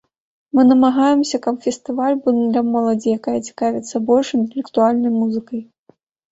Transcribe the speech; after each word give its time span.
Мы 0.59 0.63
намагаемся, 0.69 1.39
каб 1.47 1.59
фестываль 1.65 2.17
быў 2.25 2.41
для 2.57 2.65
моладзі, 2.71 3.15
якая 3.21 3.37
цікавіцца 3.47 4.05
больш 4.11 4.27
інтэлектуальнай 4.41 5.11
музыкай. 5.23 5.61